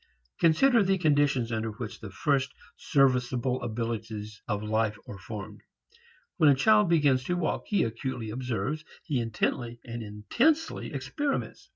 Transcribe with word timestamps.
Consider 0.39 0.81
the 0.81 0.97
conditions 0.97 1.51
under 1.51 1.69
which 1.69 1.99
the 1.99 2.09
first 2.09 2.51
serviceable 2.75 3.61
abilities 3.61 4.41
of 4.47 4.63
life 4.63 4.97
are 5.07 5.19
formed. 5.19 5.61
When 6.37 6.49
a 6.49 6.55
child 6.55 6.89
begins 6.89 7.23
to 7.25 7.37
walk 7.37 7.67
he 7.67 7.83
acutely 7.83 8.31
observes, 8.31 8.83
he 9.03 9.19
intently 9.19 9.79
and 9.85 10.01
intensely 10.01 10.91
experiments. 10.91 11.69